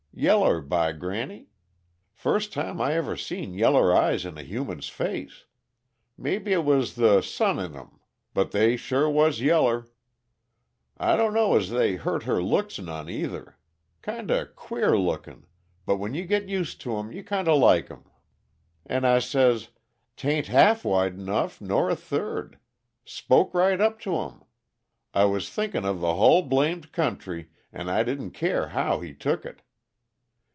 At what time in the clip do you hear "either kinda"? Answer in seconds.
13.09-14.47